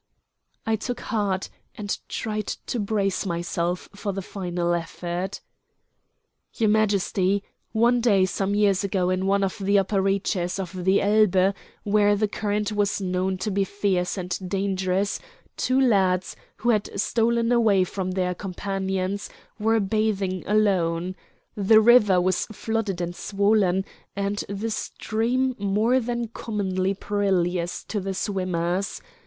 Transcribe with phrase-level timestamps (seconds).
[0.65, 5.41] I took heart, and tried to brace myself for the final effort.
[6.55, 11.01] "Your Majesty, one day some years ago in one of the upper reaches of the
[11.03, 11.53] Elbe
[11.83, 15.19] where the current was known to be fierce and dangerous
[15.55, 19.29] two lads, who had stolen away from their companions,
[19.59, 21.15] were bathing alone.
[21.53, 28.15] The river was flooded and swollen, and the stream more than commonly perilous to the
[28.15, 28.99] swimmers.